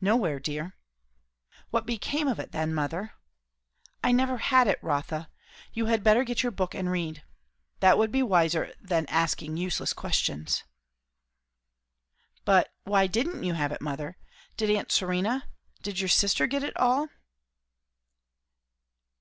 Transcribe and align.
"Nowhere, 0.00 0.40
dear." 0.40 0.74
"What 1.70 1.86
became 1.86 2.26
of 2.26 2.40
it 2.40 2.50
then, 2.50 2.74
mother?" 2.74 3.12
"I 4.02 4.10
never 4.10 4.38
had 4.38 4.66
it, 4.66 4.82
Rotha. 4.82 5.30
You 5.72 5.86
had 5.86 6.02
better 6.02 6.24
get 6.24 6.42
your 6.42 6.50
book 6.50 6.74
and 6.74 6.90
read. 6.90 7.22
That 7.78 7.96
would 7.96 8.10
be 8.10 8.24
wiser 8.24 8.74
than 8.80 9.06
asking 9.06 9.56
useless 9.56 9.92
questions." 9.92 10.64
"But 12.44 12.74
why 12.82 13.06
didn't 13.06 13.44
you 13.44 13.54
have 13.54 13.70
it, 13.70 13.80
mother? 13.80 14.16
Did 14.56 14.68
aunt 14.68 14.90
Serena 14.90 15.48
did 15.80 16.00
your 16.00 16.08
sister 16.08 16.48
get 16.48 16.64
it 16.64 16.76
all?" 16.76 17.06